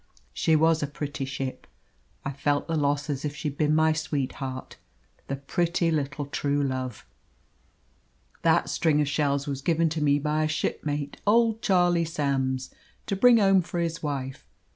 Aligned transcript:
She 0.33 0.55
was 0.55 0.81
a 0.81 0.87
pretty 0.87 1.25
ship! 1.25 1.67
I 2.25 2.31
felt 2.31 2.67
the 2.67 2.75
loss 2.75 3.07
as 3.07 3.23
if 3.23 3.35
she'd 3.35 3.55
been 3.55 3.75
my 3.75 3.93
sweetheart 3.93 4.77
the 5.27 5.35
pretty 5.35 5.91
little 5.91 6.25
True 6.25 6.63
Love! 6.63 7.05
"That 8.41 8.67
string 8.67 8.99
of 8.99 9.07
shells 9.07 9.45
was 9.45 9.61
given 9.61 9.89
to 9.89 10.01
me 10.01 10.17
by 10.17 10.43
a 10.43 10.47
shipmate 10.47 11.17
old 11.27 11.61
Charlie 11.61 12.03
Sams 12.05 12.71
to 13.05 13.15
bring 13.15 13.37
home 13.37 13.61
for 13.61 13.79
his 13.79 14.01
wife. 14.01 14.47